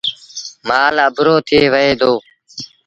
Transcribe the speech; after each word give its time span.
مآل 0.67 0.95
اَڀرو 1.05 1.35
ٿئي 1.47 1.63
وهي 1.73 1.91
دو۔ 2.01 2.13